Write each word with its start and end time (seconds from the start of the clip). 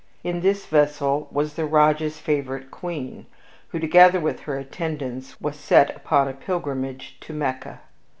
In 0.23 0.41
this 0.41 0.65
vessel 0.65 1.27
was 1.31 1.53
the 1.53 1.67
Rajah's 1.67 2.17
favorite 2.17 2.71
Queen, 2.71 3.27
who, 3.67 3.77
together 3.77 4.19
with 4.19 4.39
her 4.39 4.57
attendants, 4.57 5.39
was 5.39 5.55
set 5.55 5.95
upon 5.95 6.27
a 6.27 6.33
pilgrimage 6.33 7.17
to 7.19 7.33
Mecca. 7.33 7.81